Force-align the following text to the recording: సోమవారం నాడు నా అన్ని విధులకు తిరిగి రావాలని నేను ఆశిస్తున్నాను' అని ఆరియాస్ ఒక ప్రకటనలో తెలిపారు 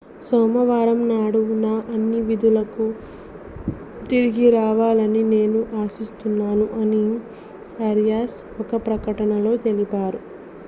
సోమవారం 0.25 0.99
నాడు 1.07 1.41
నా 1.57 1.73
అన్ని 1.89 2.19
విధులకు 2.29 2.85
తిరిగి 4.07 4.47
రావాలని 4.55 5.21
నేను 5.29 5.59
ఆశిస్తున్నాను' 5.81 6.67
అని 6.79 7.03
ఆరియాస్ 7.89 8.35
ఒక 8.63 8.81
ప్రకటనలో 8.87 9.53
తెలిపారు 9.67 10.21